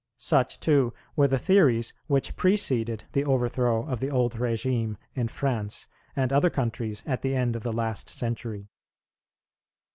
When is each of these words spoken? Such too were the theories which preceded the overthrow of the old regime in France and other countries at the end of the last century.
Such 0.17 0.59
too 0.59 0.95
were 1.15 1.27
the 1.27 1.37
theories 1.37 1.93
which 2.07 2.35
preceded 2.35 3.03
the 3.11 3.23
overthrow 3.23 3.85
of 3.87 3.99
the 3.99 4.09
old 4.09 4.39
regime 4.39 4.97
in 5.13 5.27
France 5.27 5.87
and 6.15 6.33
other 6.33 6.49
countries 6.49 7.03
at 7.05 7.21
the 7.21 7.35
end 7.35 7.55
of 7.55 7.61
the 7.61 7.71
last 7.71 8.09
century. 8.09 8.67